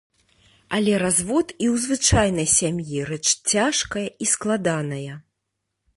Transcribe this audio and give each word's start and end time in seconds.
Але 0.77 0.93
развод 1.03 1.47
і 1.65 1.67
ў 1.73 1.83
звычайнай 1.83 2.47
сям'і 2.55 2.99
рэч 3.13 3.23
цяжкая 3.51 4.07
і 4.27 4.33
складаная. 4.35 5.13